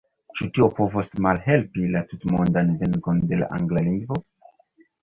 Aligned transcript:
Ĉu 0.37 0.45
tio 0.57 0.69
povos 0.79 1.13
malhelpi 1.27 1.85
la 1.97 2.03
tutmondan 2.15 2.75
venkon 2.83 3.25
de 3.35 3.43
la 3.45 3.53
angla 3.61 3.89
lingvo? 3.91 4.23